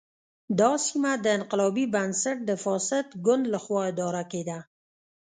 دا 0.59 0.71
سیمه 0.87 1.11
د 1.23 1.25
انقلابي 1.37 1.85
بنسټ 1.93 2.37
د 2.49 2.51
فاسد 2.63 3.05
ګوند 3.25 3.43
له 3.53 3.59
خوا 3.63 3.81
اداره 3.91 4.23
کېده. 4.31 4.59